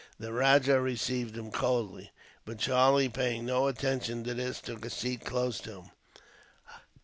The 0.19 0.33
rajah 0.33 0.81
received 0.81 1.37
him 1.37 1.51
coldly; 1.51 2.09
but 2.43 2.57
Charlie, 2.57 3.07
paying 3.07 3.45
no 3.45 3.67
attention 3.67 4.23
to 4.23 4.33
this, 4.33 4.59
took 4.59 4.83
a 4.83 4.89
seat 4.89 5.23
close 5.25 5.59
to 5.59 5.73
him. 5.83 5.91